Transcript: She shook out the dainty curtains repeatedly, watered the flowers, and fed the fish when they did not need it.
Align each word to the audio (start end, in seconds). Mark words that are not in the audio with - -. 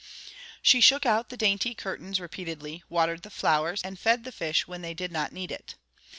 She 0.63 0.81
shook 0.81 1.05
out 1.05 1.29
the 1.29 1.37
dainty 1.37 1.75
curtains 1.75 2.19
repeatedly, 2.19 2.81
watered 2.89 3.21
the 3.21 3.29
flowers, 3.29 3.83
and 3.83 3.99
fed 3.99 4.23
the 4.23 4.31
fish 4.31 4.67
when 4.67 4.81
they 4.81 4.95
did 4.95 5.11
not 5.11 5.31
need 5.31 5.51
it. 5.51 5.75